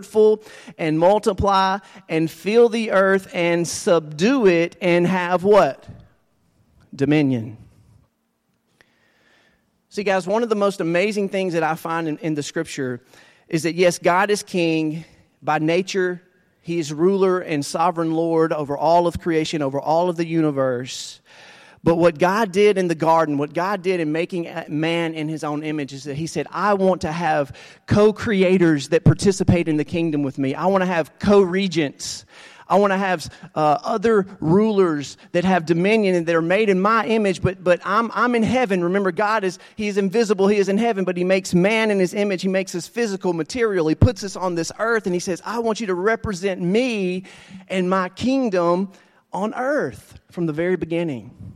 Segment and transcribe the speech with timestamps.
[0.00, 0.42] fruitful
[0.78, 1.78] and multiply
[2.08, 5.86] and fill the earth and subdue it and have what?
[6.94, 7.56] Dominion.
[9.90, 13.00] See, guys, one of the most amazing things that I find in, in the scripture
[13.48, 15.04] is that yes, God is king
[15.42, 16.22] by nature,
[16.62, 21.20] He is ruler and sovereign Lord over all of creation, over all of the universe.
[21.82, 25.42] But what God did in the garden, what God did in making man in his
[25.42, 27.56] own image is that he said, I want to have
[27.86, 30.54] co creators that participate in the kingdom with me.
[30.54, 32.26] I want to have co regents.
[32.68, 36.80] I want to have uh, other rulers that have dominion and that are made in
[36.80, 38.84] my image, but, but I'm, I'm in heaven.
[38.84, 40.46] Remember, God is, He is invisible.
[40.46, 42.42] He is in heaven, but He makes man in His image.
[42.42, 43.88] He makes us physical, material.
[43.88, 47.24] He puts us on this earth and He says, I want you to represent me
[47.66, 48.92] and my kingdom
[49.32, 51.50] on earth from the very beginning.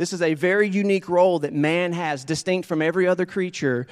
[0.00, 3.86] This is a very unique role that man has, distinct from every other creature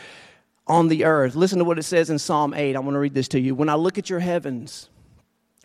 [0.66, 1.34] on the earth.
[1.34, 2.76] Listen to what it says in Psalm 8.
[2.76, 3.54] I want to read this to you.
[3.54, 4.88] When I look at your heavens,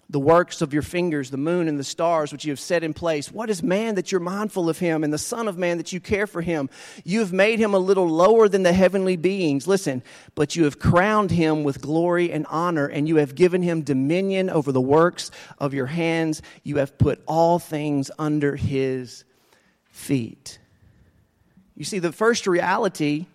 [0.09, 2.93] the works of your fingers, the moon and the stars which you have set in
[2.93, 3.31] place.
[3.31, 6.01] What is man that you're mindful of him, and the Son of Man that you
[6.01, 6.69] care for him?
[7.05, 9.65] You have made him a little lower than the heavenly beings.
[9.65, 10.03] Listen,
[10.35, 14.49] but you have crowned him with glory and honor, and you have given him dominion
[14.49, 16.41] over the works of your hands.
[16.63, 19.23] You have put all things under his
[19.93, 20.59] feet.
[21.77, 23.27] You see, the first reality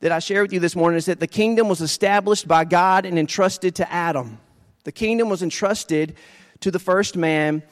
[0.00, 3.06] that I share with you this morning is that the kingdom was established by God
[3.06, 4.38] and entrusted to Adam.
[4.84, 6.16] The kingdom was entrusted
[6.60, 7.62] to the first man,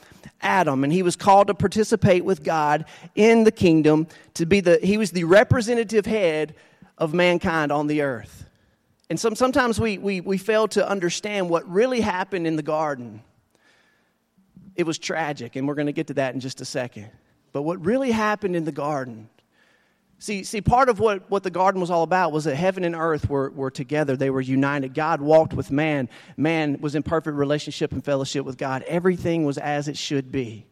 [0.40, 2.84] Adam, and he was called to participate with God
[3.14, 6.54] in the kingdom to be the he was the representative head
[6.96, 8.44] of mankind on the earth.
[9.10, 13.22] And some, sometimes we, we, we fail to understand what really happened in the garden.
[14.76, 17.08] It was tragic, and we're going to get to that in just a second.
[17.52, 19.28] But what really happened in the garden,
[20.18, 22.94] see, see part of what, what the garden was all about was that heaven and
[22.94, 24.16] earth were, were together.
[24.16, 24.94] They were united.
[24.94, 26.08] God walked with man.
[26.36, 28.82] Man was in perfect relationship and fellowship with God.
[28.86, 30.66] Everything was as it should be.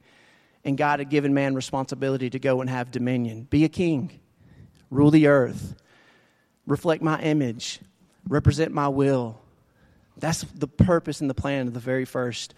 [0.65, 3.45] And God had given man responsibility to go and have dominion.
[3.45, 4.19] Be a king,
[4.91, 5.77] rule the earth,
[6.67, 7.81] reflect my image,
[8.29, 9.41] represent my will.
[10.19, 12.55] That's the purpose and the plan of the very first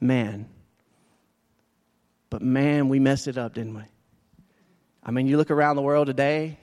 [0.00, 0.48] man.
[2.30, 3.82] But man, we messed it up, didn't we?
[5.02, 6.58] I mean, you look around the world today,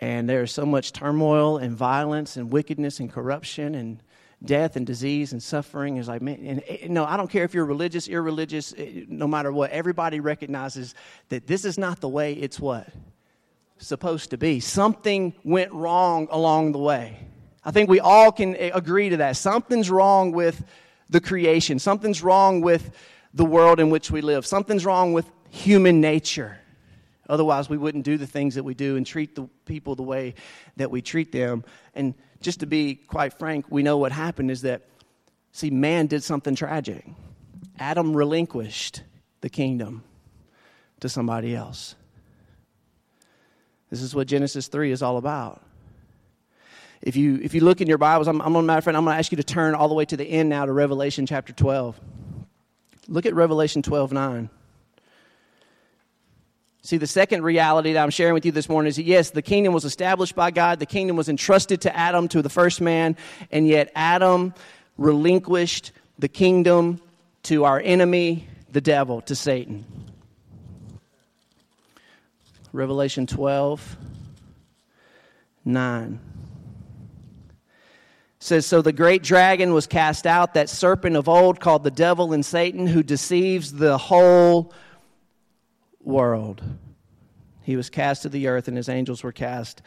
[0.00, 4.02] and there's so much turmoil and violence and wickedness and corruption and
[4.44, 5.96] death and disease and suffering.
[5.96, 9.26] Is like man and, and no i don't care if you're religious irreligious eh, no
[9.26, 9.70] matter what.
[9.70, 10.94] Everybody recognizes
[11.30, 12.88] that this is not the way it's what?
[13.78, 14.60] Supposed to be.
[14.60, 17.18] Something went wrong along the way.
[17.64, 19.36] I think we all can eh, agree to that.
[19.36, 20.62] Something's wrong with
[21.08, 21.78] the creation.
[21.78, 22.90] Something's wrong with
[23.36, 24.46] the world in which we live.
[24.46, 26.58] Something's wrong with human nature.
[27.28, 30.34] Otherwise, we wouldn't do the things that we do and treat the people the way
[30.76, 31.62] that we treat them.
[31.94, 34.88] And just to be quite frank, we know what happened is that,
[35.52, 37.04] see, man did something tragic.
[37.78, 39.02] Adam relinquished
[39.42, 40.02] the kingdom
[41.00, 41.94] to somebody else.
[43.90, 45.62] This is what Genesis 3 is all about.
[47.02, 49.36] If you, if you look in your Bibles, I'm, I'm, I'm going to ask you
[49.36, 52.00] to turn all the way to the end now to Revelation chapter 12.
[53.08, 54.50] Look at Revelation 12 9.
[56.82, 59.42] See, the second reality that I'm sharing with you this morning is that yes, the
[59.42, 63.16] kingdom was established by God, the kingdom was entrusted to Adam, to the first man,
[63.50, 64.54] and yet Adam
[64.96, 67.00] relinquished the kingdom
[67.42, 69.84] to our enemy, the devil, to Satan.
[72.72, 73.96] Revelation 12
[75.64, 76.20] 9
[78.46, 82.32] says so the great dragon was cast out that serpent of old called the devil
[82.32, 84.72] and satan who deceives the whole
[86.06, 86.62] world.
[87.62, 89.82] He was cast to the earth and his angels were cast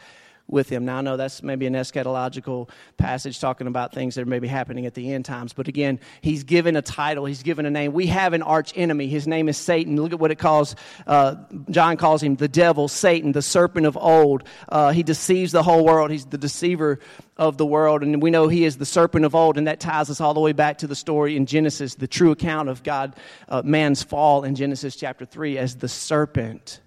[0.50, 0.84] with him.
[0.84, 4.86] Now, I know that's maybe an eschatological passage talking about things that are maybe happening
[4.86, 7.92] at the end times, but again, he's given a title, he's given a name.
[7.92, 9.08] We have an arch enemy.
[9.08, 9.96] His name is Satan.
[9.96, 11.36] Look at what it calls, uh,
[11.70, 14.44] John calls him the devil, Satan, the serpent of old.
[14.68, 16.98] Uh, he deceives the whole world, he's the deceiver
[17.36, 20.10] of the world, and we know he is the serpent of old, and that ties
[20.10, 23.16] us all the way back to the story in Genesis, the true account of God,
[23.48, 26.80] uh, man's fall in Genesis chapter 3 as the serpent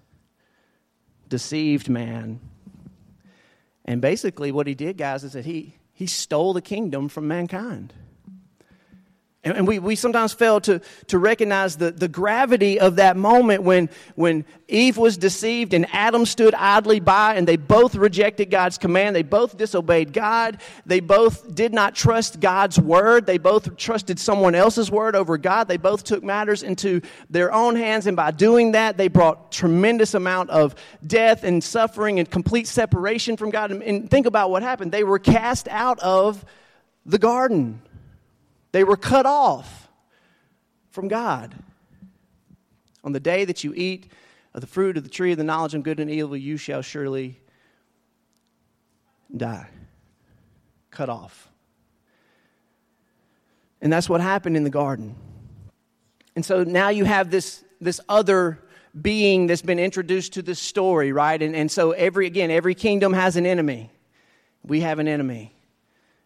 [1.28, 2.38] deceived man
[3.84, 7.92] and basically, what he did, guys, is that he, he stole the kingdom from mankind.
[9.44, 13.90] And we, we sometimes fail to, to recognize the, the gravity of that moment when,
[14.14, 19.14] when Eve was deceived and Adam stood idly by and they both rejected God's command.
[19.14, 20.62] They both disobeyed God.
[20.86, 23.26] They both did not trust God's word.
[23.26, 25.68] They both trusted someone else's word over God.
[25.68, 28.06] They both took matters into their own hands.
[28.06, 30.74] And by doing that, they brought tremendous amount of
[31.06, 33.70] death and suffering and complete separation from God.
[33.72, 34.90] And, and think about what happened.
[34.90, 36.46] They were cast out of
[37.04, 37.82] the garden.
[38.74, 39.88] They were cut off
[40.90, 41.54] from God.
[43.04, 44.10] On the day that you eat
[44.52, 46.82] of the fruit of the tree of the knowledge of good and evil, you shall
[46.82, 47.38] surely
[49.36, 49.68] die.
[50.90, 51.52] Cut off.
[53.80, 55.14] And that's what happened in the garden.
[56.34, 58.58] And so now you have this, this other
[59.00, 61.40] being that's been introduced to this story, right?
[61.40, 63.92] And, and so every, again, every kingdom has an enemy.
[64.64, 65.53] We have an enemy.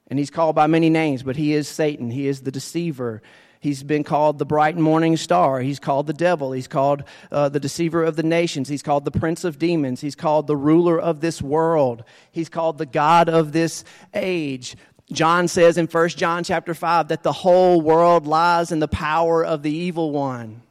[0.08, 2.10] And he's called by many names, but he is Satan.
[2.10, 3.22] He is the deceiver.
[3.60, 5.60] He's been called the bright morning star.
[5.60, 6.52] He's called the devil.
[6.52, 7.02] He's called
[7.32, 8.68] uh, the deceiver of the nations.
[8.68, 10.00] He's called the prince of demons.
[10.00, 12.04] He's called the ruler of this world.
[12.30, 13.84] He's called the God of this
[14.14, 14.76] age.
[15.12, 19.44] John says in 1 John chapter 5 that the whole world lies in the power
[19.44, 20.62] of the evil one.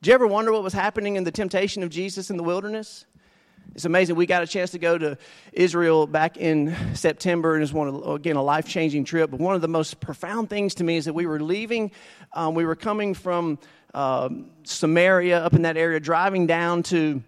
[0.00, 3.04] Do you ever wonder what was happening in the temptation of Jesus in the wilderness?
[3.74, 4.16] It's amazing.
[4.16, 5.16] We got a chance to go to
[5.52, 9.30] Israel back in September, and it's one of, again a life changing trip.
[9.30, 11.90] But one of the most profound things to me is that we were leaving.
[12.34, 13.58] Um, we were coming from
[13.94, 14.28] uh,
[14.64, 17.22] Samaria up in that area, driving down to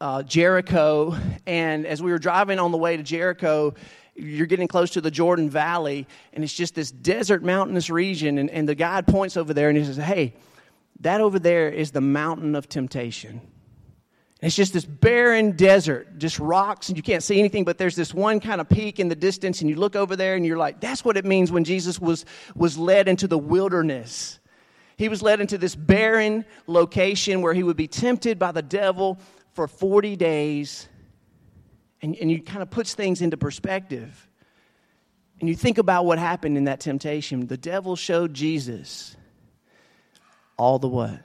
[0.00, 1.16] uh, Jericho,
[1.46, 3.74] and as we were driving on the way to Jericho,
[4.14, 8.38] you're getting close to the Jordan Valley, and it's just this desert mountainous region.
[8.38, 10.34] And, and the guide points over there and he says, Hey,
[11.00, 13.40] that over there is the mountain of temptation.
[14.46, 18.12] It's just this barren desert, just rocks, and you can't see anything, but there's this
[18.12, 20.80] one kind of peak in the distance, and you look over there and you're like,
[20.80, 22.24] that's what it means when Jesus was,
[22.54, 24.38] was led into the wilderness.
[24.96, 29.18] He was led into this barren location where he would be tempted by the devil
[29.52, 30.88] for 40 days
[32.04, 34.28] and, and you kind of puts things into perspective.
[35.40, 37.46] And you think about what happened in that temptation.
[37.46, 39.16] The devil showed Jesus
[40.58, 41.18] all the what?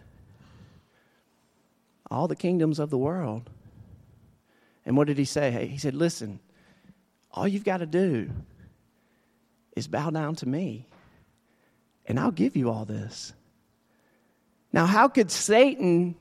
[2.11, 3.49] All the kingdoms of the world.
[4.85, 5.67] And what did he say?
[5.67, 6.39] He said, Listen,
[7.31, 8.31] all you've got to do
[9.75, 10.87] is bow down to me,
[12.05, 13.33] and I'll give you all this.
[14.73, 16.15] Now, how could Satan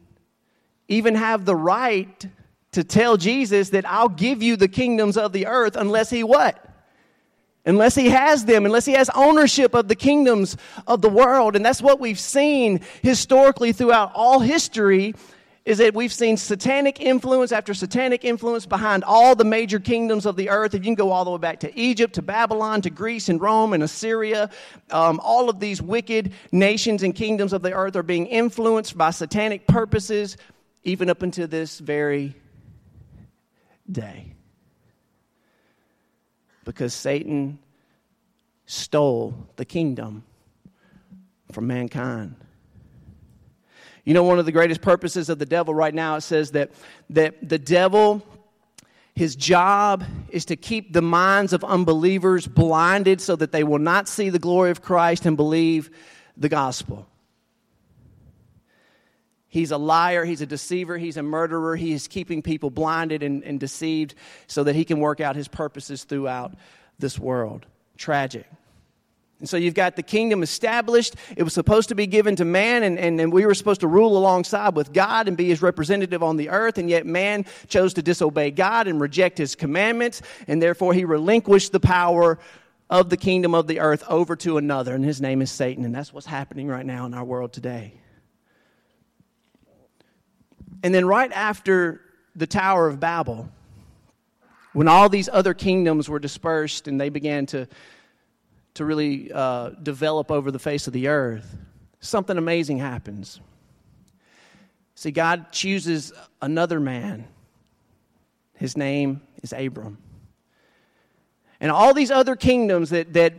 [0.88, 2.26] even have the right
[2.73, 6.64] to tell Jesus that I'll give you the kingdoms of the earth unless he what?
[7.67, 10.56] Unless he has them, unless he has ownership of the kingdoms
[10.87, 11.56] of the world.
[11.56, 15.14] And that's what we've seen historically throughout all history
[15.69, 20.35] is that we've seen satanic influence after satanic influence behind all the major kingdoms of
[20.35, 20.73] the earth.
[20.73, 23.38] If you can go all the way back to Egypt, to Babylon, to Greece and
[23.38, 24.49] Rome and Assyria,
[24.91, 29.11] um, all of these wicked nations and kingdoms of the earth are being influenced by
[29.11, 30.38] satanic purposes,
[30.85, 32.35] even up until this very
[33.93, 34.32] day.
[36.65, 37.59] Because Satan
[38.65, 40.25] stole the kingdom
[41.53, 42.37] from mankind.
[44.08, 46.70] You know, one of the greatest purposes of the devil right now, it says that,
[47.10, 48.22] that the devil,
[49.14, 54.08] his job is to keep the minds of unbelievers blinded so that they will not
[54.08, 55.90] see the glory of Christ and believe
[56.38, 57.06] the gospel.
[59.46, 63.44] He's a liar, he's a deceiver, he's a murderer, he is keeping people blinded and,
[63.44, 64.14] and deceived
[64.46, 66.55] so that he can work out his purposes throughout
[66.99, 67.66] this world.
[67.99, 68.46] Tragic.
[69.40, 71.14] And so you've got the kingdom established.
[71.37, 73.87] It was supposed to be given to man, and, and, and, we were supposed to
[73.87, 76.76] rule alongside with God and be his representative on the earth.
[76.76, 81.70] And yet man chose to disobey God and reject his commandments, and therefore he relinquished
[81.70, 82.38] the power
[82.90, 84.94] of the kingdom of the earth over to another.
[84.94, 85.84] And his name is Satan.
[85.84, 87.94] And that's what's happening right now in our world today.
[90.82, 92.01] And then, right after
[92.36, 93.51] the Tower of Babel,
[94.72, 97.67] when all these other kingdoms were dispersed and they began to,
[98.79, 101.56] to really uh, develop over the face of the earth,
[101.99, 103.41] something amazing happens.
[104.94, 107.27] See, God chooses another man.
[108.55, 109.99] His name is Abram.
[111.61, 113.35] And all these other kingdoms that, that,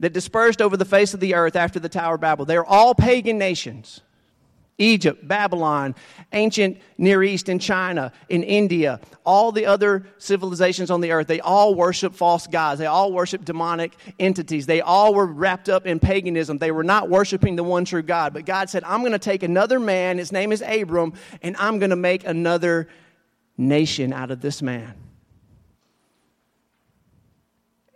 [0.00, 2.94] that dispersed over the face of the earth after the Tower of Babel, they're all
[2.94, 4.02] pagan nations.
[4.82, 5.94] Egypt, Babylon,
[6.32, 11.40] ancient Near East and China, in India, all the other civilizations on the earth, they
[11.40, 12.78] all worship false gods.
[12.78, 14.66] They all worship demonic entities.
[14.66, 16.58] They all were wrapped up in paganism.
[16.58, 18.34] They were not worshiping the one true God.
[18.34, 21.78] But God said, I'm going to take another man, his name is Abram, and I'm
[21.78, 22.88] going to make another
[23.56, 24.94] nation out of this man.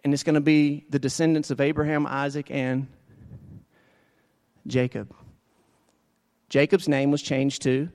[0.04, 2.86] And it's going to be the descendants of Abraham, Isaac, and
[4.66, 5.12] Jacob.
[6.48, 7.88] Jacob's name was changed to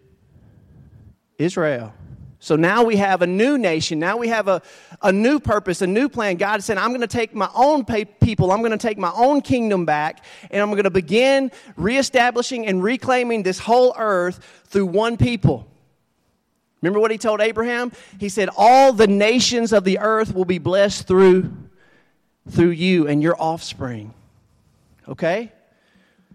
[1.37, 1.93] Israel.
[2.39, 3.99] So now we have a new nation.
[3.99, 4.63] Now we have a,
[5.03, 6.37] a new purpose, a new plan.
[6.37, 9.41] God said, I'm going to take my own people, I'm going to take my own
[9.41, 15.17] kingdom back, and I'm going to begin reestablishing and reclaiming this whole earth through one
[15.17, 15.67] people.
[16.81, 17.91] Remember what he told Abraham?
[18.19, 21.53] He said, All the nations of the earth will be blessed through
[22.49, 24.15] through you and your offspring.
[25.07, 25.51] Okay?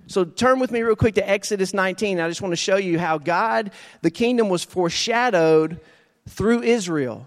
[0.09, 2.21] So turn with me real quick to Exodus 19.
[2.21, 3.73] I just want to show you how God,
[4.03, 5.81] the kingdom was foreshadowed
[6.29, 7.27] through Israel.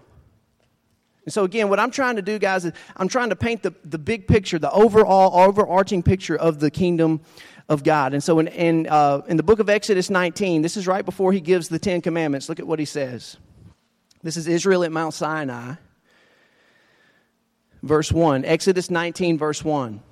[1.26, 3.74] And so, again, what I'm trying to do, guys, is I'm trying to paint the,
[3.84, 7.20] the big picture, the overall, overarching picture of the kingdom
[7.68, 8.14] of God.
[8.14, 11.32] And so, in, in, uh, in the book of Exodus 19, this is right before
[11.32, 12.48] he gives the Ten Commandments.
[12.48, 13.36] Look at what he says.
[14.22, 15.74] This is Israel at Mount Sinai.
[17.82, 18.46] Verse 1.
[18.46, 20.02] Exodus 19, verse 1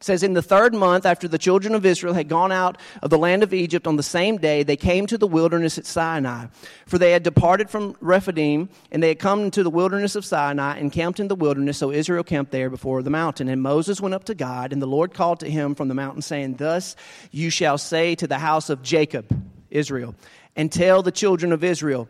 [0.00, 3.18] says, In the third month, after the children of Israel had gone out of the
[3.18, 6.46] land of Egypt on the same day, they came to the wilderness at Sinai.
[6.86, 10.78] For they had departed from Rephidim, and they had come into the wilderness of Sinai
[10.78, 11.78] and camped in the wilderness.
[11.78, 13.48] So Israel camped there before the mountain.
[13.48, 16.22] And Moses went up to God, and the Lord called to him from the mountain,
[16.22, 16.96] saying, Thus
[17.30, 19.26] you shall say to the house of Jacob,
[19.70, 20.14] Israel,
[20.56, 22.08] and tell the children of Israel,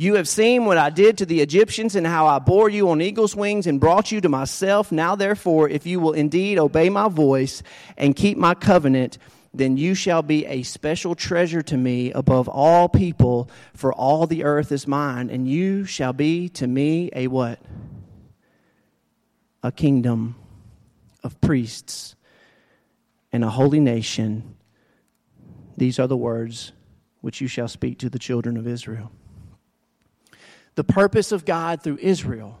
[0.00, 3.02] you have seen what I did to the Egyptians and how I bore you on
[3.02, 4.92] eagle's wings and brought you to myself.
[4.92, 7.64] Now, therefore, if you will indeed obey my voice
[7.96, 9.18] and keep my covenant,
[9.52, 14.44] then you shall be a special treasure to me above all people, for all the
[14.44, 17.58] earth is mine, and you shall be to me a what?
[19.64, 20.36] A kingdom
[21.24, 22.14] of priests
[23.32, 24.54] and a holy nation.
[25.76, 26.70] These are the words
[27.20, 29.10] which you shall speak to the children of Israel
[30.78, 32.56] the purpose of God through Israel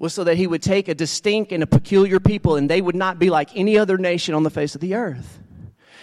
[0.00, 2.96] was so that he would take a distinct and a peculiar people and they would
[2.96, 5.38] not be like any other nation on the face of the earth.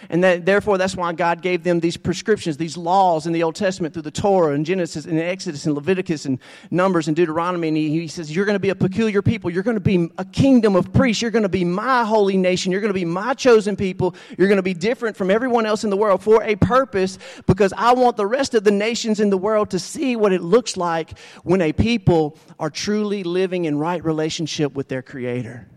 [0.10, 3.56] And that, therefore, that's why God gave them these prescriptions, these laws in the Old
[3.56, 6.40] Testament through the Torah and Genesis and Exodus and Leviticus and
[6.72, 7.68] Numbers and Deuteronomy.
[7.68, 9.50] And he, he says, You're going to be a peculiar people.
[9.50, 11.22] You're going to be a kingdom of priests.
[11.22, 12.72] You're going to be my holy nation.
[12.72, 14.16] You're going to be my chosen people.
[14.38, 17.74] You're going to be different from everyone else in the world for a purpose because
[17.78, 20.78] I want the rest of the nations in the world to see what it looks
[20.78, 25.68] like when a people are truly living in right relationship with their Creator.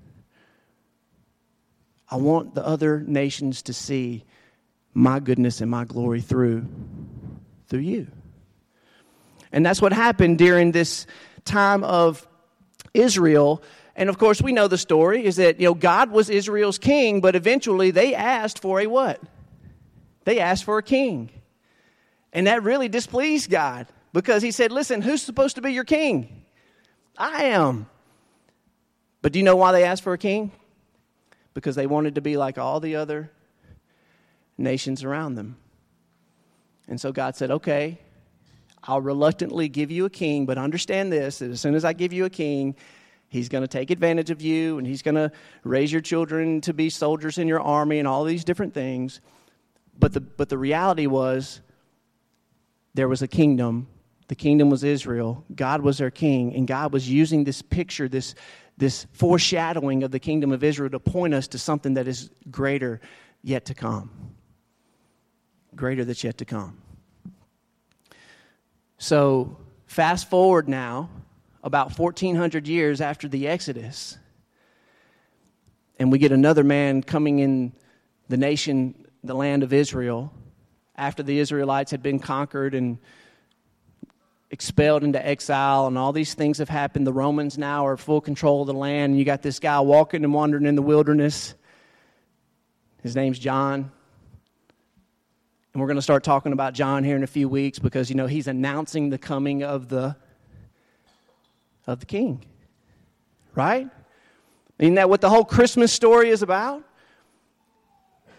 [2.10, 4.24] I want the other nations to see
[4.92, 6.66] my goodness and my glory through
[7.68, 8.08] through you.
[9.52, 11.06] And that's what happened during this
[11.44, 12.26] time of
[12.92, 13.62] Israel.
[13.94, 17.20] And of course, we know the story is that you know God was Israel's king,
[17.20, 19.20] but eventually they asked for a what?
[20.24, 21.30] They asked for a king.
[22.32, 26.44] And that really displeased God because he said, "Listen, who's supposed to be your king?
[27.16, 27.86] I am."
[29.22, 30.50] But do you know why they asked for a king?
[31.54, 33.30] Because they wanted to be like all the other
[34.56, 35.56] nations around them.
[36.88, 37.98] And so God said, Okay,
[38.84, 42.12] I'll reluctantly give you a king, but understand this that as soon as I give
[42.12, 42.74] you a king,
[43.28, 45.30] he's going to take advantage of you and he's going to
[45.64, 49.20] raise your children to be soldiers in your army and all these different things.
[49.98, 51.60] But the, but the reality was
[52.94, 53.86] there was a kingdom.
[54.28, 55.44] The kingdom was Israel.
[55.54, 58.34] God was their king, and God was using this picture, this,
[58.80, 63.00] this foreshadowing of the kingdom of Israel to point us to something that is greater
[63.42, 64.10] yet to come.
[65.76, 66.78] Greater that's yet to come.
[68.96, 71.10] So, fast forward now,
[71.62, 74.16] about 1400 years after the Exodus,
[75.98, 77.72] and we get another man coming in
[78.28, 80.32] the nation, the land of Israel,
[80.96, 82.98] after the Israelites had been conquered and
[84.50, 87.06] expelled into exile and all these things have happened.
[87.06, 89.10] The Romans now are full control of the land.
[89.10, 91.54] And you got this guy walking and wandering in the wilderness.
[93.02, 93.90] His name's John.
[95.72, 98.16] And we're going to start talking about John here in a few weeks because you
[98.16, 100.16] know he's announcing the coming of the
[101.86, 102.44] of the king.
[103.54, 103.88] Right?
[104.78, 106.82] Isn't that what the whole Christmas story is about?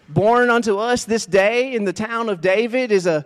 [0.09, 3.25] Born unto us this day in the town of David is a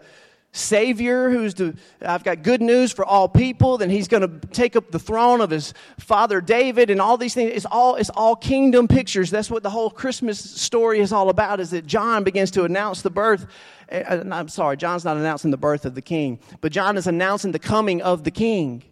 [0.55, 4.75] Savior who's the, I've got good news for all people, then he's going to take
[4.75, 7.51] up the throne of his father David and all these things.
[7.53, 9.29] It's all, it's all kingdom pictures.
[9.29, 13.01] That's what the whole Christmas story is all about, is that John begins to announce
[13.01, 13.47] the birth.
[13.89, 17.05] Eh, eh, I'm sorry, John's not announcing the birth of the king, but John is
[17.05, 18.83] announcing the coming of the king.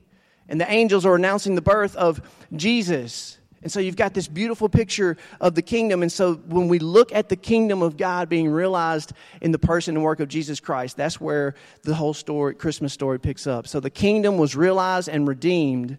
[0.50, 2.22] And the angels are announcing the birth of
[2.53, 3.38] Jesus.
[3.63, 6.01] And so you've got this beautiful picture of the kingdom.
[6.01, 9.96] And so when we look at the kingdom of God being realized in the person
[9.96, 13.67] and work of Jesus Christ, that's where the whole story, Christmas story picks up.
[13.67, 15.98] So the kingdom was realized and redeemed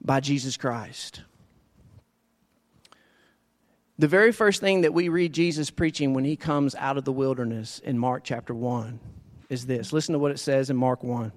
[0.00, 1.22] by Jesus Christ.
[3.98, 7.12] The very first thing that we read Jesus preaching when he comes out of the
[7.12, 9.00] wilderness in Mark chapter 1
[9.48, 9.92] is this.
[9.92, 11.32] Listen to what it says in Mark 1.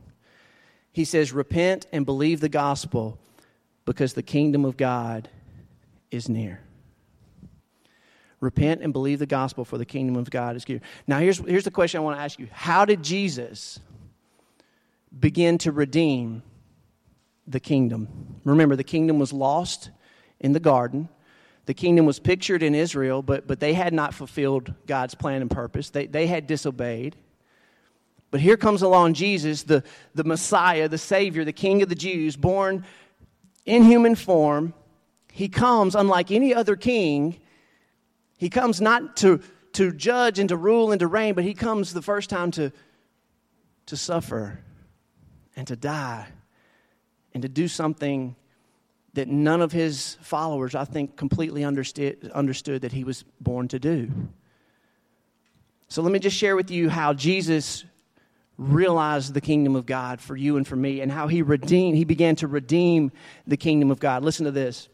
[0.91, 3.20] He says, Repent and believe the gospel
[3.86, 5.29] because the kingdom of God
[6.13, 6.62] is near.
[8.39, 10.82] Repent and believe the gospel, for the kingdom of God is near.
[11.08, 13.79] Now, here's, here's the question I want to ask you How did Jesus
[15.17, 16.43] begin to redeem
[17.48, 18.39] the kingdom?
[18.43, 19.91] Remember, the kingdom was lost
[20.39, 21.10] in the garden.
[21.65, 25.50] The kingdom was pictured in Israel, but, but they had not fulfilled God's plan and
[25.50, 25.89] purpose.
[25.89, 27.15] They, they had disobeyed.
[28.32, 32.36] But here comes along Jesus, the, the Messiah, the Savior, the King of the Jews,
[32.36, 32.84] born
[33.65, 34.74] in human form.
[35.36, 37.40] He comes, unlike any other king,
[38.38, 41.92] he comes not to, to judge and to rule and to reign, but he comes
[41.92, 42.72] the first time to,
[43.88, 44.60] to suffer
[45.56, 46.28] and to die
[47.34, 48.36] and to do something
[49.16, 53.80] that none of his followers, I think, completely understood, understood that he was born to
[53.80, 54.12] do.
[55.88, 57.86] So let me just share with you how Jesus
[58.60, 62.06] realized the kingdom of God for you and for me and how he redeemed, he
[62.06, 63.12] began to redeem
[63.48, 64.24] the kingdom of God.
[64.24, 64.90] Listen to this.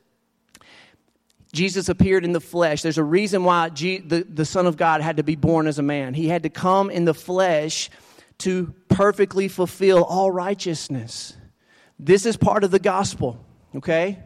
[1.51, 2.81] Jesus appeared in the flesh.
[2.81, 5.83] There's a reason why the, the Son of God had to be born as a
[5.83, 6.13] man.
[6.13, 7.89] He had to come in the flesh
[8.39, 11.35] to perfectly fulfill all righteousness.
[11.97, 13.43] This is part of the gospel,
[13.75, 14.19] okay?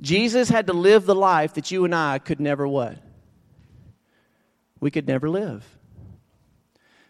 [0.00, 2.96] Jesus had to live the life that you and I could never what?
[4.80, 5.66] We could never live.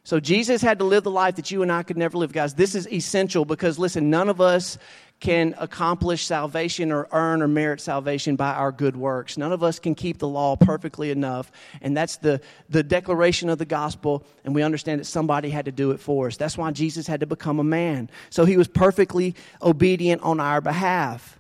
[0.03, 2.33] So Jesus had to live the life that you and I could never live.
[2.33, 4.79] Guys, this is essential because listen, none of us
[5.21, 9.37] can accomplish salvation or earn or merit salvation by our good works.
[9.37, 11.51] None of us can keep the law perfectly enough.
[11.81, 14.25] And that's the, the declaration of the gospel.
[14.45, 16.37] And we understand that somebody had to do it for us.
[16.37, 18.11] That's why Jesus had to become a man.
[18.31, 21.39] So he was perfectly obedient on our behalf.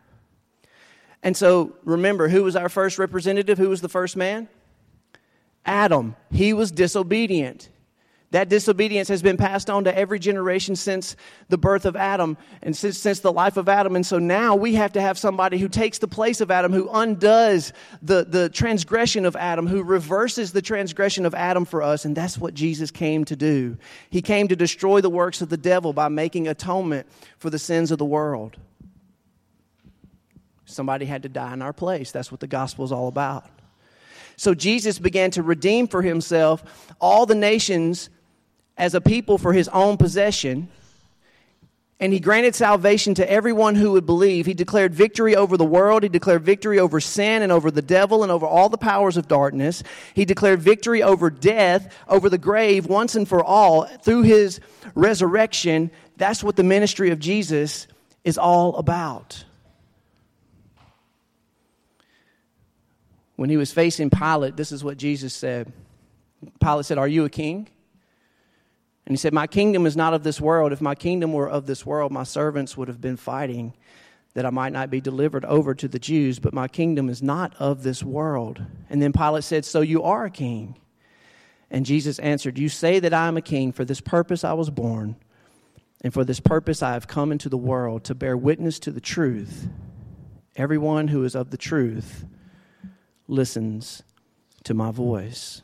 [1.23, 3.58] And so remember, who was our first representative?
[3.58, 4.49] Who was the first man?
[5.64, 6.16] Adam.
[6.32, 7.68] He was disobedient.
[8.30, 11.16] That disobedience has been passed on to every generation since
[11.49, 13.97] the birth of Adam and since, since the life of Adam.
[13.97, 16.90] And so now we have to have somebody who takes the place of Adam, who
[16.90, 22.04] undoes the, the transgression of Adam, who reverses the transgression of Adam for us.
[22.04, 23.78] And that's what Jesus came to do.
[24.11, 27.06] He came to destroy the works of the devil by making atonement
[27.38, 28.58] for the sins of the world.
[30.66, 32.12] Somebody had to die in our place.
[32.12, 33.49] That's what the gospel is all about.
[34.37, 36.62] So Jesus began to redeem for himself
[37.00, 38.11] all the nations
[38.79, 40.69] as a people for his own possession.
[42.01, 44.47] And he granted salvation to everyone who would believe.
[44.47, 46.05] He declared victory over the world.
[46.05, 49.27] He declared victory over sin and over the devil and over all the powers of
[49.27, 49.83] darkness.
[50.14, 54.61] He declared victory over death, over the grave once and for all through his
[54.95, 55.91] resurrection.
[56.17, 57.88] That's what the ministry of Jesus
[58.23, 59.45] is all about.
[63.35, 65.73] When he was facing Pilate, this is what Jesus said.
[66.61, 67.69] Pilate said, Are you a king?
[69.09, 70.71] And he said, My kingdom is not of this world.
[70.71, 73.73] If my kingdom were of this world, my servants would have been fighting
[74.35, 77.55] that I might not be delivered over to the Jews, but my kingdom is not
[77.59, 78.62] of this world.
[78.90, 80.79] And then Pilate said, So you are a king.
[81.71, 83.73] And Jesus answered, You say that I am a king.
[83.73, 85.16] For this purpose I was born,
[86.03, 89.01] and for this purpose I have come into the world to bear witness to the
[89.01, 89.71] truth.
[90.55, 92.27] Everyone who is of the truth
[93.27, 94.03] listens
[94.64, 95.62] to my voice.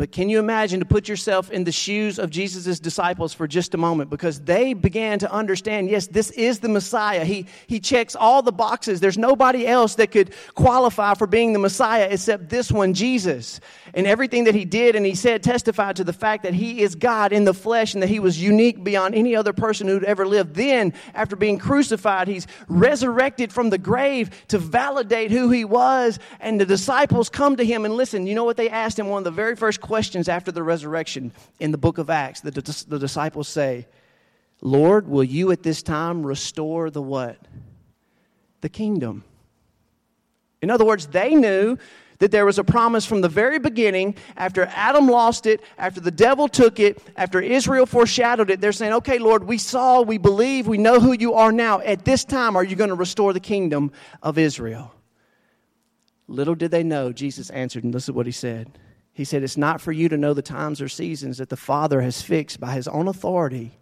[0.00, 3.74] But can you imagine to put yourself in the shoes of Jesus' disciples for just
[3.74, 4.08] a moment?
[4.08, 7.22] Because they began to understand yes, this is the Messiah.
[7.22, 9.00] He, he checks all the boxes.
[9.00, 13.60] There's nobody else that could qualify for being the Messiah except this one, Jesus.
[13.94, 16.94] And everything that he did and he said testified to the fact that he is
[16.94, 20.26] God in the flesh and that he was unique beyond any other person who'd ever
[20.26, 20.54] lived.
[20.54, 26.18] Then, after being crucified, he's resurrected from the grave to validate who he was.
[26.40, 28.26] And the disciples come to him and listen.
[28.26, 29.08] You know what they asked him?
[29.08, 32.50] One of the very first questions after the resurrection in the book of Acts, the,
[32.88, 33.86] the disciples say,
[34.62, 37.38] Lord, will you at this time restore the what?
[38.60, 39.24] The kingdom.
[40.62, 41.78] In other words, they knew
[42.20, 46.10] that there was a promise from the very beginning after Adam lost it, after the
[46.10, 48.60] devil took it, after Israel foreshadowed it.
[48.60, 51.80] They're saying, okay, Lord, we saw, we believe, we know who you are now.
[51.80, 53.90] At this time, are you going to restore the kingdom
[54.22, 54.94] of Israel?
[56.28, 58.78] Little did they know, Jesus answered, and this is what he said.
[59.12, 62.00] He said, It's not for you to know the times or seasons that the Father
[62.02, 63.72] has fixed by his own authority.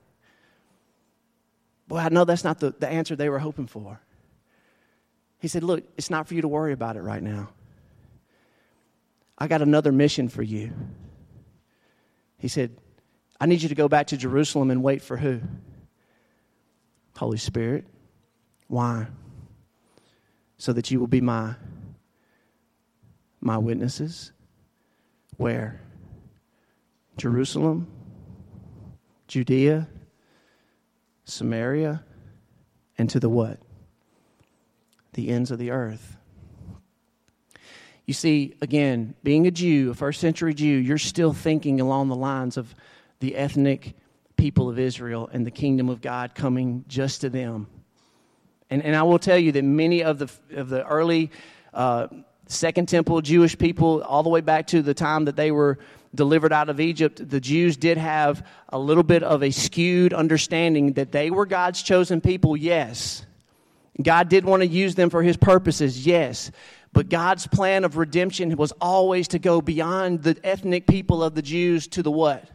[1.89, 4.01] Boy, I know that's not the, the answer they were hoping for.
[5.39, 7.51] He said, Look, it's not for you to worry about it right now.
[9.39, 10.73] I got another mission for you.
[12.39, 12.77] He said,
[13.41, 15.41] I need you to go back to Jerusalem and wait for who?
[17.17, 17.85] Holy Spirit.
[18.67, 19.07] Why?
[20.59, 21.55] So that you will be my
[23.41, 24.33] my witnesses
[25.37, 25.81] where?
[27.17, 27.89] Jerusalem,
[29.27, 29.89] Judea,
[31.25, 32.05] Samaria,
[32.97, 33.59] and to the what?
[35.15, 36.18] The ends of the earth.
[38.09, 42.17] You see, again, being a Jew, a first century Jew, you're still thinking along the
[42.17, 42.75] lines of
[43.21, 43.95] the ethnic
[44.39, 47.67] people of Israel and the kingdom of God coming just to them.
[48.71, 51.31] And, and I will tell you that many of the, of the early
[51.75, 52.07] uh,
[52.47, 55.79] Second Temple Jewish people, all the way back to the time that they were
[56.15, 60.95] delivered out of Egypt, the Jews did have a little bit of a skewed understanding
[60.95, 63.27] that they were God's chosen people, yes.
[64.01, 66.51] God did want to use them for his purposes, yes.
[66.93, 71.43] But God's plan of redemption was always to go beyond the ethnic people of the
[71.43, 72.49] Jews to the what?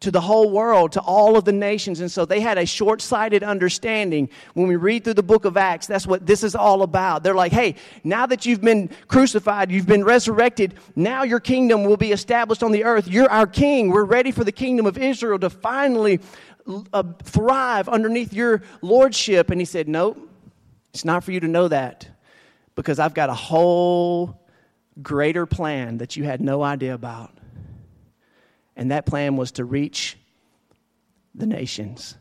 [0.00, 2.00] to the whole world, to all of the nations.
[2.00, 4.30] And so they had a short sighted understanding.
[4.54, 7.22] When we read through the book of Acts, that's what this is all about.
[7.22, 11.98] They're like, hey, now that you've been crucified, you've been resurrected, now your kingdom will
[11.98, 13.08] be established on the earth.
[13.08, 13.90] You're our king.
[13.90, 16.20] We're ready for the kingdom of Israel to finally
[16.92, 19.50] uh, thrive underneath your lordship.
[19.50, 20.18] And he said, nope,
[20.94, 22.08] it's not for you to know that
[22.80, 24.40] because I've got a whole
[25.02, 27.36] greater plan that you had no idea about.
[28.74, 30.16] And that plan was to reach
[31.34, 32.16] the nations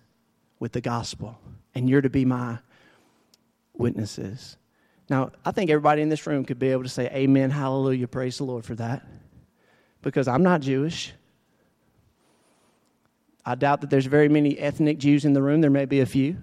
[0.60, 1.40] with the gospel.
[1.74, 2.60] And you're to be my
[3.78, 4.58] witnesses.
[5.10, 8.38] Now, I think everybody in this room could be able to say, Amen, hallelujah, praise
[8.38, 9.08] the Lord for that.
[10.02, 11.14] Because I'm not Jewish.
[13.46, 15.62] I doubt that there's very many ethnic Jews in the room.
[15.62, 16.36] There may be a few.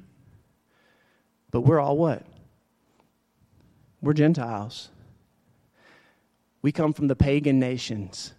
[1.50, 2.22] But we're all what?
[4.00, 4.90] We're Gentiles.
[6.62, 8.34] We come from the pagan nations.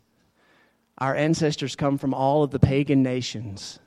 [0.98, 3.80] Our ancestors come from all of the pagan nations.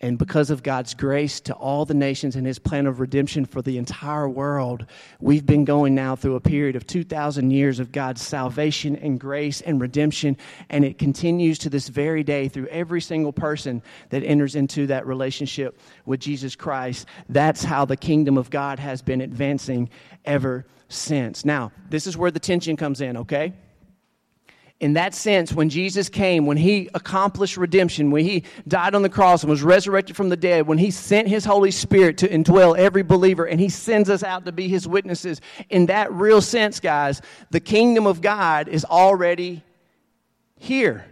[0.00, 3.62] And because of God's grace to all the nations and his plan of redemption for
[3.62, 4.86] the entire world,
[5.18, 9.60] we've been going now through a period of 2,000 years of God's salvation and grace
[9.60, 10.36] and redemption.
[10.70, 15.04] And it continues to this very day through every single person that enters into that
[15.04, 17.06] relationship with Jesus Christ.
[17.28, 19.90] That's how the kingdom of God has been advancing
[20.24, 21.44] ever since.
[21.44, 23.52] Now, this is where the tension comes in, okay?
[24.80, 29.08] In that sense, when Jesus came, when he accomplished redemption, when he died on the
[29.08, 32.78] cross and was resurrected from the dead, when he sent his Holy Spirit to indwell
[32.78, 36.78] every believer and he sends us out to be his witnesses, in that real sense,
[36.78, 39.64] guys, the kingdom of God is already
[40.56, 41.04] here.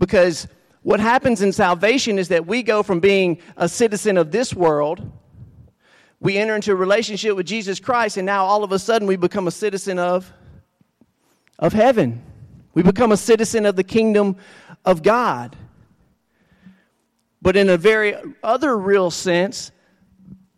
[0.00, 0.48] Because
[0.82, 5.08] what happens in salvation is that we go from being a citizen of this world,
[6.18, 9.14] we enter into a relationship with Jesus Christ, and now all of a sudden we
[9.14, 10.32] become a citizen of
[11.58, 12.22] of heaven.
[12.74, 14.36] We become a citizen of the kingdom
[14.84, 15.56] of God.
[17.40, 19.70] But in a very other real sense,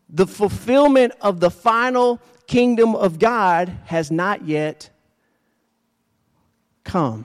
[0.08, 4.90] the fulfillment of the final kingdom of God has not yet
[6.84, 7.24] come.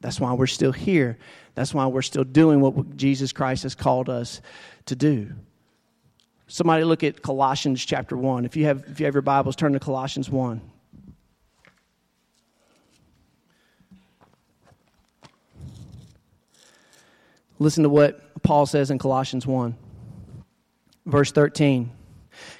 [0.00, 1.18] That's why we're still here.
[1.54, 4.40] That's why we're still doing what Jesus Christ has called us
[4.86, 5.30] to do.
[6.48, 8.44] Somebody look at Colossians chapter 1.
[8.44, 10.60] If you have, if you have your Bibles, turn to Colossians 1.
[17.62, 19.76] Listen to what Paul says in Colossians 1,
[21.06, 21.90] verse 13.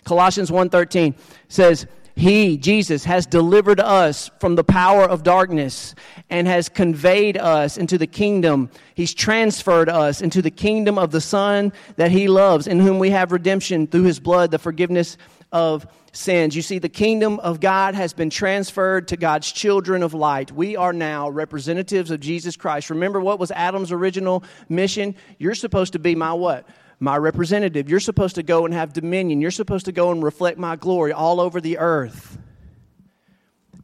[0.05, 1.15] Colossians 1:13
[1.49, 5.95] says, "He, Jesus, has delivered us from the power of darkness
[6.31, 8.71] and has conveyed us into the kingdom.
[8.95, 13.11] He's transferred us into the kingdom of the Son that he loves, in whom we
[13.11, 15.17] have redemption through his blood, the forgiveness
[15.53, 16.57] of sins.
[16.57, 20.53] You see, the kingdom of God has been transferred to God's children of light.
[20.53, 22.91] We are now representatives of Jesus Christ.
[22.91, 25.15] Remember what was Adam's original mission?
[25.39, 26.67] You're supposed to be my what?
[27.01, 27.89] My representative.
[27.89, 29.41] You're supposed to go and have dominion.
[29.41, 32.39] You're supposed to go and reflect my glory all over the earth.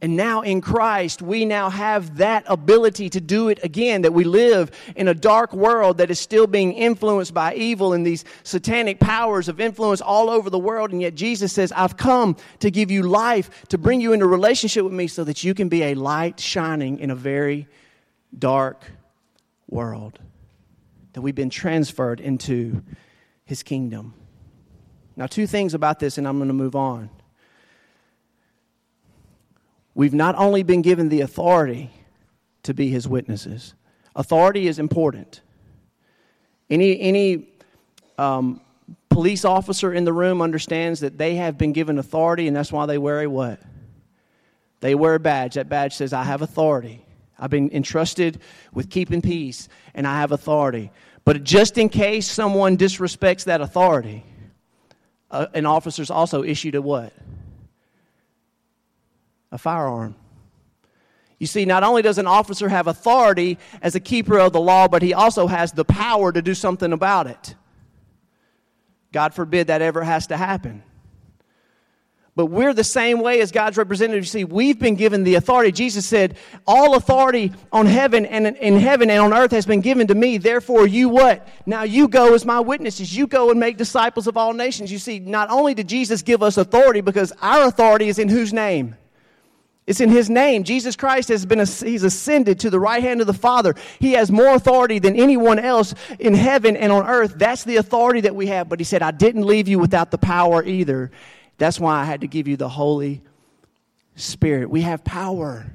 [0.01, 4.03] And now in Christ, we now have that ability to do it again.
[4.03, 8.07] That we live in a dark world that is still being influenced by evil and
[8.07, 10.93] these satanic powers of influence all over the world.
[10.93, 14.85] And yet Jesus says, I've come to give you life, to bring you into relationship
[14.85, 17.67] with me so that you can be a light shining in a very
[18.39, 18.85] dark
[19.69, 20.21] world.
[21.15, 22.85] That we've been transferred into
[23.45, 24.15] his kingdom.
[25.17, 27.11] Now, two things about this, and I'm going to move on.
[29.99, 31.91] We've not only been given the authority
[32.63, 33.75] to be his witnesses,
[34.15, 35.41] authority is important.
[36.71, 37.49] Any, any
[38.17, 38.61] um,
[39.09, 42.87] police officer in the room understands that they have been given authority, and that's why
[42.87, 43.59] they wear a what?
[44.79, 45.55] They wear a badge.
[45.55, 47.05] That badge says, I have authority.
[47.37, 48.41] I've been entrusted
[48.73, 50.93] with keeping peace, and I have authority.
[51.25, 54.25] But just in case someone disrespects that authority,
[55.33, 57.13] uh, an officer's also issued a what?
[59.51, 60.15] A firearm.
[61.39, 64.89] You see, not only does an officer have authority as a keeper of the law,
[64.89, 67.55] but he also has the power to do something about it.
[69.13, 70.83] God forbid that ever has to happen.
[72.39, 74.33] But we're the same way as God's representatives.
[74.33, 75.73] You see, we've been given the authority.
[75.73, 76.37] Jesus said,
[76.69, 80.39] All authority on heaven and in heaven and on earth has been given to me.
[80.39, 81.49] Therefore, you what?
[81.67, 83.17] Now you go as my witnesses.
[83.17, 84.93] You go and make disciples of all nations.
[84.93, 88.53] You see, not only did Jesus give us authority, because our authority is in whose
[88.53, 88.95] name?
[89.89, 90.65] It's in his name.
[90.65, 93.75] Jesus Christ has been, he's ascended to the right hand of the Father.
[93.99, 97.37] He has more authority than anyone else in heaven and on earth.
[97.37, 98.69] That's the authority that we have.
[98.69, 101.11] But he said, I didn't leave you without the power either.
[101.57, 103.23] That's why I had to give you the Holy
[104.15, 104.69] Spirit.
[104.69, 105.73] We have power.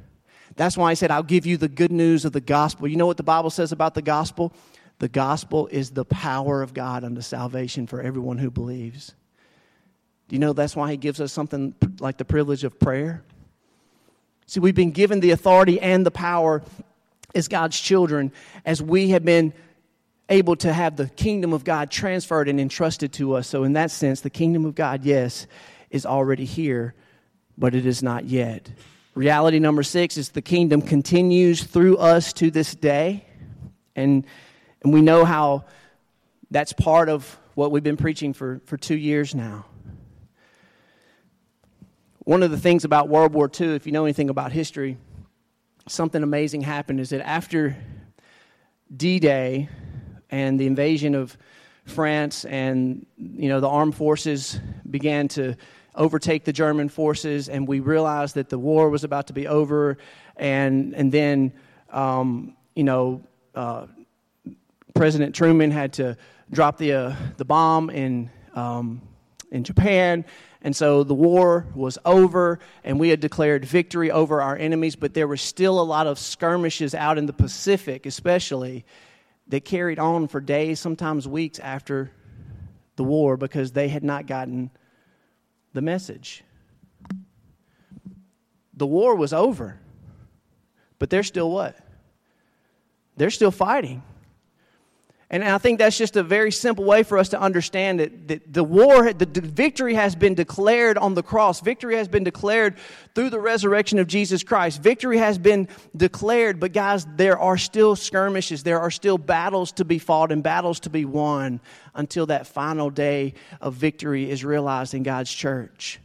[0.56, 2.88] That's why I said, I'll give you the good news of the gospel.
[2.88, 4.54] You know what the Bible says about the gospel?
[5.00, 9.16] The gospel is the power of God unto salvation for everyone who believes.
[10.28, 13.24] Do you know that's why He gives us something like the privilege of prayer?
[14.46, 16.62] See, we've been given the authority and the power
[17.36, 18.32] as God's children
[18.66, 19.54] as we have been
[20.30, 23.48] able to have the kingdom of God transferred and entrusted to us.
[23.48, 25.48] So, in that sense, the kingdom of God, yes,
[25.90, 26.94] is already here,
[27.58, 28.72] but it is not yet.
[29.16, 33.26] Reality number six is the kingdom continues through us to this day.
[33.96, 34.26] And,
[34.84, 35.66] and we know how
[36.50, 39.66] that's part of what we've been preaching for, for two years now.
[42.26, 44.98] One of the things about World War II, if you know anything about history,
[45.88, 47.76] something amazing happened is that after
[48.96, 49.68] D Day
[50.30, 51.38] and the invasion of
[51.86, 54.58] France and you know the armed forces
[54.90, 55.58] began to
[55.96, 59.98] overtake the German forces, and we realized that the war was about to be over.
[60.38, 61.54] And, and then,
[61.92, 63.22] um, you know,
[63.54, 63.88] uh,
[64.96, 66.18] President Truman had to
[66.52, 69.02] drop the, uh, the bomb in, um,
[69.54, 70.26] in Japan.
[70.62, 75.14] And so the war was over, and we had declared victory over our enemies, but
[75.14, 78.84] there were still a lot of skirmishes out in the Pacific, especially,
[79.48, 82.12] that carried on for days, sometimes weeks after
[82.96, 84.72] the war because they had not gotten
[85.74, 86.44] the message.
[88.74, 89.80] The war was over,
[90.98, 91.78] but they're still what?
[93.18, 94.02] They're still fighting.
[95.34, 98.54] And I think that's just a very simple way for us to understand that, that
[98.54, 101.60] the war, the victory has been declared on the cross.
[101.60, 102.78] Victory has been declared
[103.16, 104.80] through the resurrection of Jesus Christ.
[104.84, 108.62] Victory has been declared, but guys, there are still skirmishes.
[108.62, 111.62] There are still battles to be fought and battles to be won
[111.96, 116.00] until that final day of victory is realized in God's church.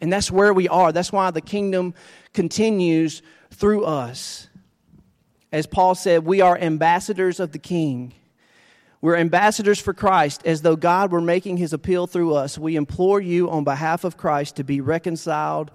[0.00, 0.90] And that's where we are.
[0.90, 1.92] That's why the kingdom
[2.32, 4.48] continues through us.
[5.52, 8.14] As Paul said, we are ambassadors of the king.
[9.02, 12.58] We're ambassadors for Christ as though God were making his appeal through us.
[12.58, 15.70] We implore you on behalf of Christ to be reconciled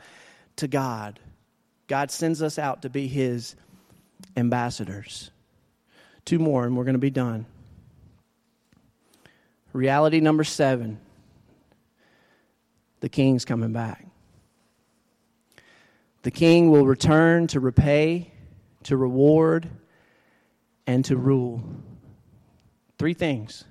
[0.58, 1.20] to God.
[1.88, 3.56] God sends us out to be his
[4.38, 5.32] ambassadors.
[6.24, 7.46] Two more, and we're going to be done.
[9.74, 11.00] Reality number seven
[13.02, 14.08] the king's coming back.
[16.24, 18.32] The king will return to repay,
[18.84, 19.70] to reward,
[20.88, 21.64] and to rule.
[22.98, 23.66] Three things.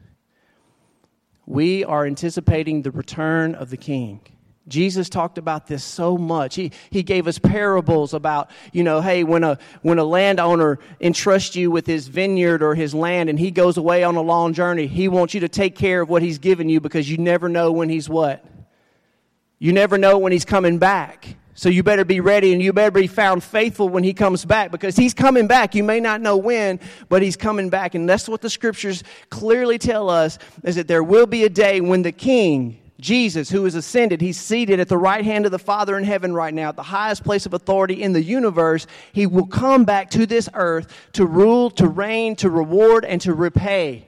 [1.46, 4.20] We are anticipating the return of the king.
[4.66, 6.54] Jesus talked about this so much.
[6.54, 11.54] He, he gave us parables about, you know, hey, when a, when a landowner entrusts
[11.54, 14.86] you with his vineyard or his land and he goes away on a long journey,
[14.86, 17.72] he wants you to take care of what he's given you because you never know
[17.72, 18.42] when he's what?
[19.58, 21.36] You never know when he's coming back.
[21.56, 24.72] So you better be ready and you better be found faithful when he comes back
[24.72, 25.74] because he's coming back.
[25.74, 27.94] You may not know when, but he's coming back.
[27.94, 31.80] And that's what the scriptures clearly tell us is that there will be a day
[31.80, 35.58] when the king, Jesus, who is ascended, he's seated at the right hand of the
[35.60, 38.88] Father in heaven right now, at the highest place of authority in the universe.
[39.12, 43.32] He will come back to this earth to rule, to reign, to reward, and to
[43.32, 44.06] repay.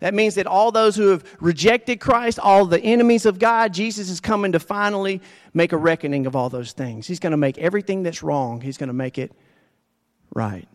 [0.00, 4.10] That means that all those who have rejected Christ, all the enemies of God, Jesus
[4.10, 5.20] is coming to finally
[5.54, 7.06] make a reckoning of all those things.
[7.06, 9.32] He's going to make everything that's wrong, He's going to make it
[10.34, 10.68] right.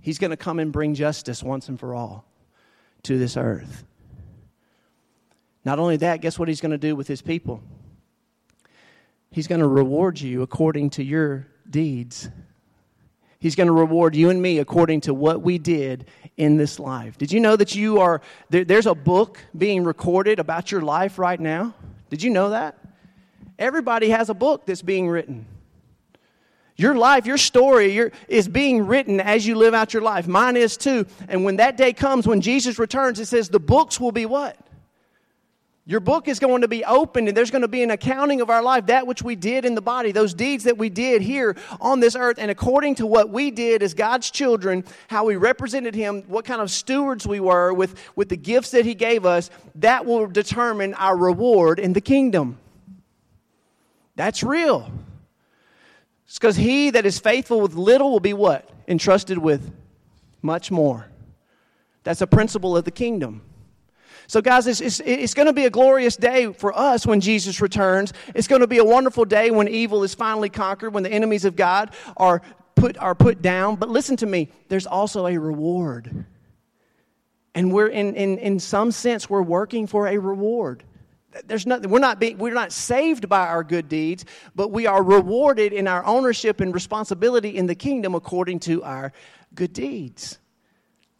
[0.00, 2.24] He's going to come and bring justice once and for all
[3.04, 3.84] to this earth.
[5.64, 7.62] Not only that, guess what He's going to do with His people?
[9.30, 12.28] He's going to reward you according to your deeds.
[13.42, 17.18] He's going to reward you and me according to what we did in this life.
[17.18, 21.18] Did you know that you are, there, there's a book being recorded about your life
[21.18, 21.74] right now?
[22.08, 22.78] Did you know that?
[23.58, 25.46] Everybody has a book that's being written.
[26.76, 30.28] Your life, your story your, is being written as you live out your life.
[30.28, 31.04] Mine is too.
[31.28, 34.56] And when that day comes, when Jesus returns, it says the books will be what?
[35.84, 38.50] Your book is going to be opened, and there's going to be an accounting of
[38.50, 41.56] our life, that which we did in the body, those deeds that we did here
[41.80, 42.36] on this earth.
[42.38, 46.60] And according to what we did as God's children, how we represented Him, what kind
[46.60, 50.94] of stewards we were with, with the gifts that He gave us, that will determine
[50.94, 52.58] our reward in the kingdom.
[54.14, 54.88] That's real.
[56.26, 58.66] It's because he that is faithful with little will be what?
[58.88, 59.70] Entrusted with
[60.40, 61.08] much more.
[62.04, 63.42] That's a principle of the kingdom.
[64.32, 67.60] So, guys, it's, it's, it's going to be a glorious day for us when Jesus
[67.60, 68.14] returns.
[68.34, 71.44] It's going to be a wonderful day when evil is finally conquered, when the enemies
[71.44, 72.40] of God are
[72.74, 73.76] put, are put down.
[73.76, 76.24] But listen to me, there's also a reward.
[77.54, 80.82] And we're, in, in, in some sense, we're working for a reward.
[81.44, 85.02] There's nothing, we're, not being, we're not saved by our good deeds, but we are
[85.02, 89.12] rewarded in our ownership and responsibility in the kingdom according to our
[89.54, 90.38] good deeds.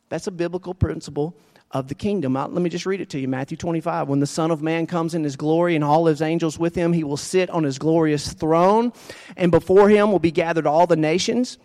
[0.09, 1.37] That's a biblical principle
[1.73, 2.35] of the kingdom.
[2.35, 4.09] Let me just read it to you Matthew 25.
[4.09, 6.93] When the Son of Man comes in his glory and all his angels with him,
[6.93, 8.93] he will sit on his glorious throne,
[9.37, 11.59] and before him will be gathered all the nations.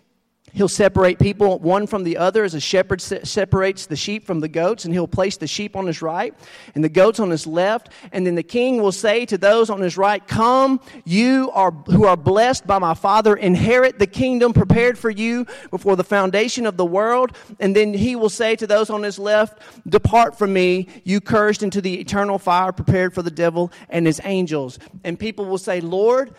[0.52, 4.48] He'll separate people one from the other as a shepherd separates the sheep from the
[4.48, 6.34] goats, and he'll place the sheep on his right
[6.74, 7.90] and the goats on his left.
[8.12, 12.04] And then the king will say to those on his right, Come, you are, who
[12.04, 16.76] are blessed by my Father, inherit the kingdom prepared for you before the foundation of
[16.76, 17.36] the world.
[17.60, 21.62] And then he will say to those on his left, Depart from me, you cursed,
[21.62, 24.78] into the eternal fire prepared for the devil and his angels.
[25.04, 26.34] And people will say, Lord,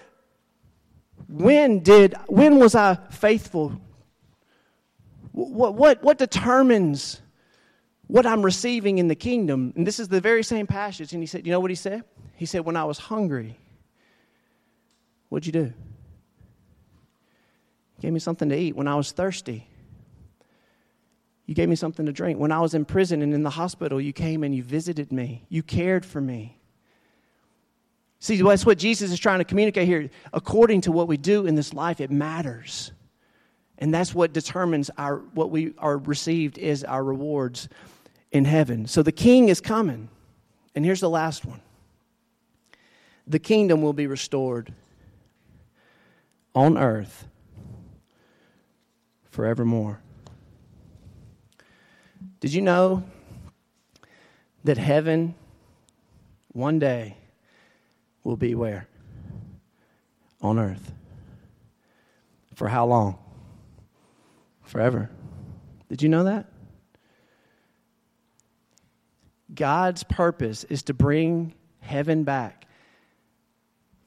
[1.27, 3.79] when did when was I faithful
[5.47, 7.21] what, what, what determines
[8.07, 9.73] what I'm receiving in the kingdom?
[9.75, 11.13] And this is the very same passage.
[11.13, 12.03] And he said, You know what he said?
[12.35, 13.57] He said, When I was hungry,
[15.29, 15.73] what'd you do?
[17.97, 18.75] You gave me something to eat.
[18.75, 19.67] When I was thirsty,
[21.45, 22.39] you gave me something to drink.
[22.39, 25.45] When I was in prison and in the hospital, you came and you visited me.
[25.49, 26.57] You cared for me.
[28.19, 30.09] See, that's what Jesus is trying to communicate here.
[30.33, 32.91] According to what we do in this life, it matters.
[33.79, 37.69] And that's what determines our what we are received is our rewards
[38.31, 38.85] in heaven.
[38.85, 40.09] So the king is coming.
[40.75, 41.61] And here's the last one.
[43.25, 44.73] The kingdom will be restored
[46.53, 47.27] on earth
[49.29, 50.01] forevermore.
[52.41, 53.03] Did you know
[54.65, 55.35] that heaven
[56.51, 57.15] one day
[58.23, 58.87] will be where?
[60.41, 60.91] On earth.
[62.55, 63.17] For how long?
[64.69, 65.09] Forever.
[65.89, 66.45] Did you know that?
[69.53, 72.67] God's purpose is to bring heaven back,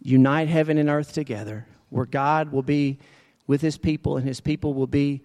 [0.01, 2.99] unite heaven and earth together, where God will be
[3.47, 5.23] with his people and his people will be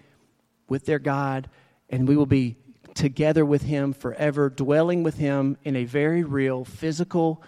[0.67, 1.49] with their God,
[1.89, 2.57] and we will be
[2.95, 7.43] together with him forever, dwelling with him in a very real physical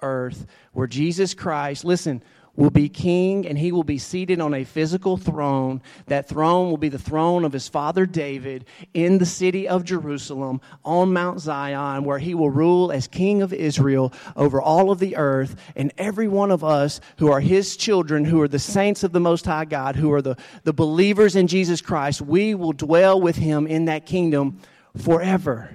[0.00, 2.22] earth where Jesus Christ, listen,
[2.56, 5.82] will be king and he will be seated on a physical throne.
[6.06, 10.60] That throne will be the throne of his father David in the city of Jerusalem
[10.84, 15.16] on Mount Zion, where he will rule as king of Israel over all of the
[15.16, 15.56] earth.
[15.74, 19.20] And every one of us who are his children, who are the saints of the
[19.20, 23.36] Most High God, who are the, the believers in Jesus Christ, we will dwell with
[23.36, 24.60] him in that kingdom
[24.96, 25.70] forever.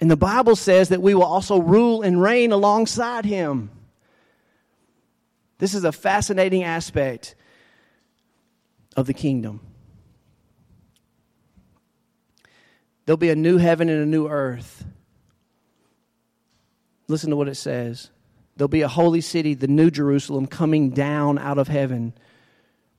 [0.00, 3.70] And the Bible says that we will also rule and reign alongside him.
[5.60, 7.34] This is a fascinating aspect
[8.96, 9.60] of the kingdom.
[13.04, 14.84] There'll be a new heaven and a new earth.
[17.08, 18.10] Listen to what it says.
[18.56, 22.14] There'll be a holy city, the new Jerusalem, coming down out of heaven,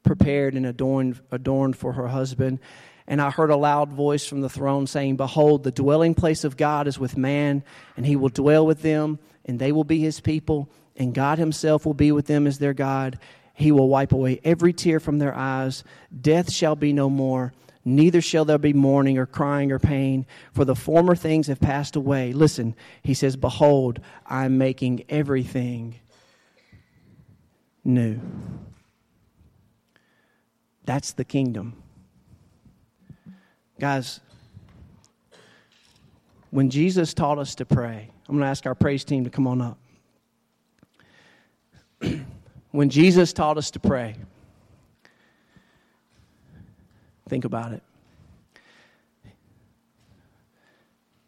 [0.04, 2.60] prepared and adorned, adorned for her husband.
[3.08, 6.58] And I heard a loud voice from the throne saying, Behold, the dwelling place of
[6.58, 7.64] God is with man,
[7.98, 10.70] and he will dwell with them, and they will be his people
[11.02, 13.18] and God Himself will be with them as their God.
[13.56, 15.84] He will wipe away every tear from their eyes.
[16.22, 17.54] Death shall be no more.
[17.84, 21.96] Neither shall there be mourning or crying or pain, for the former things have passed
[21.96, 22.34] away.
[22.34, 25.96] Listen, he says, Behold, I am making everything
[27.84, 28.20] new.
[30.86, 31.82] That's the kingdom.
[33.80, 34.20] Guys,
[36.52, 39.48] when Jesus taught us to pray, I'm going to ask our praise team to come
[39.48, 39.80] on up.
[42.72, 44.16] when Jesus taught us to pray,
[47.30, 47.84] think about it.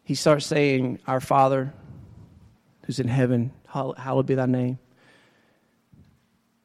[0.02, 1.72] He starts saying, Our Father
[2.84, 4.78] who's in heaven, hallowed be thy name.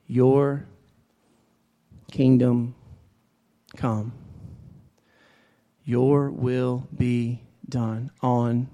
[0.08, 0.66] Your
[2.12, 2.76] kingdom
[3.78, 4.12] come.
[5.86, 8.68] Your will be done on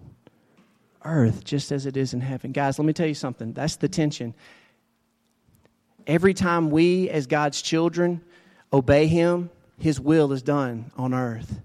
[1.03, 2.51] earth just as it is in heaven.
[2.51, 3.53] Guys, let me tell you something.
[3.53, 4.33] That's the tension.
[6.07, 8.21] Every time we, as God's children,
[8.71, 9.49] obey Him,
[9.79, 11.59] His will is done on earth.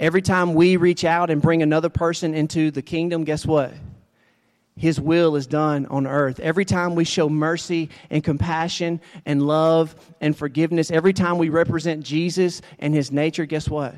[0.00, 3.72] Every time we reach out and bring another person into the kingdom, guess what?
[4.76, 6.40] His will is done on earth.
[6.40, 12.04] Every time we show mercy and compassion and love and forgiveness, every time we represent
[12.04, 13.94] Jesus and His nature, guess what?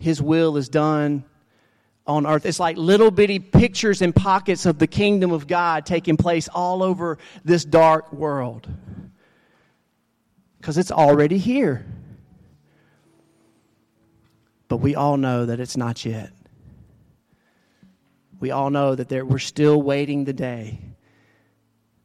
[0.00, 1.24] His will is done
[2.06, 2.44] on earth.
[2.44, 6.82] It's like little bitty pictures and pockets of the kingdom of God taking place all
[6.82, 8.66] over this dark world.
[10.64, 11.84] Because it's already here.
[14.66, 16.32] But we all know that it's not yet.
[18.40, 20.80] We all know that there, we're still waiting the day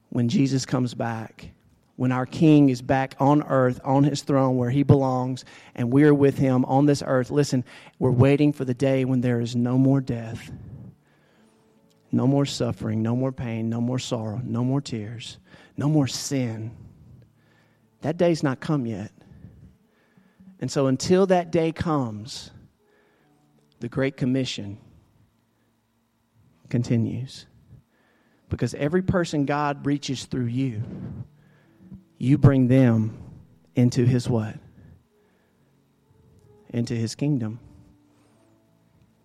[0.10, 1.52] when Jesus comes back,
[1.96, 6.14] when our King is back on earth, on his throne where he belongs, and we're
[6.14, 7.32] with him on this earth.
[7.32, 7.64] Listen,
[7.98, 10.52] we're waiting for the day when there is no more death,
[12.12, 15.38] no more suffering, no more pain, no more sorrow, no more tears,
[15.78, 16.76] no more sin.
[18.02, 19.12] That day's not come yet.
[20.60, 22.52] And so until that day comes,
[23.80, 24.78] the Great Commission
[26.70, 27.46] continues.
[28.50, 30.82] Because every person God reaches through you,
[32.18, 33.18] you bring them
[33.76, 34.56] into his what?
[36.70, 37.60] Into his kingdom.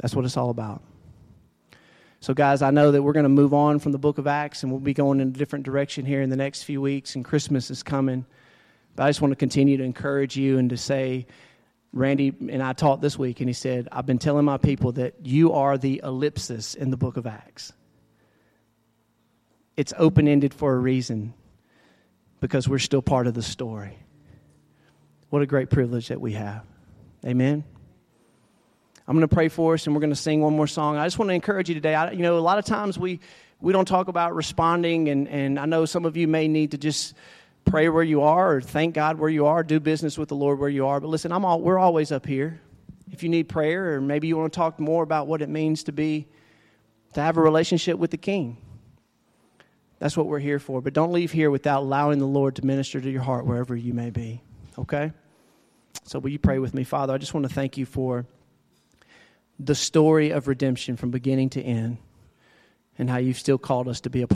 [0.00, 0.82] That's what it's all about.
[2.20, 4.62] So, guys, I know that we're going to move on from the book of Acts
[4.62, 7.24] and we'll be going in a different direction here in the next few weeks, and
[7.24, 8.24] Christmas is coming.
[8.96, 11.26] But I just want to continue to encourage you and to say,
[11.92, 15.14] Randy and I talked this week, and he said, I've been telling my people that
[15.24, 17.72] you are the ellipsis in the book of Acts.
[19.76, 21.34] It's open ended for a reason
[22.40, 23.98] because we're still part of the story.
[25.30, 26.64] What a great privilege that we have.
[27.24, 27.64] Amen.
[29.06, 30.96] I'm going to pray for us and we're going to sing one more song.
[30.96, 31.94] I just want to encourage you today.
[31.94, 33.20] I, you know, a lot of times we,
[33.60, 36.78] we don't talk about responding, and, and I know some of you may need to
[36.78, 37.14] just
[37.64, 40.58] pray where you are or thank God where you are, do business with the Lord
[40.58, 41.00] where you are.
[41.00, 42.60] But listen, I'm all, we're always up here.
[43.10, 45.84] If you need prayer or maybe you want to talk more about what it means
[45.84, 46.26] to be,
[47.14, 48.56] to have a relationship with the King,
[49.98, 50.80] that's what we're here for.
[50.80, 53.94] But don't leave here without allowing the Lord to minister to your heart wherever you
[53.94, 54.42] may be.
[54.78, 55.12] Okay?
[56.04, 56.84] So, will you pray with me?
[56.84, 58.26] Father, I just want to thank you for
[59.58, 61.98] the story of redemption from beginning to end
[62.98, 64.26] and how you've still called us to be a